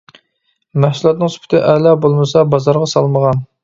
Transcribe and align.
مەھسۇلاتنىڭ 0.85 1.31
سۈپىتى 1.35 1.63
ئەلا 1.69 1.95
بولمىسا 2.07 2.47
بازارغا 2.57 2.95
سالمىغان. 2.99 3.51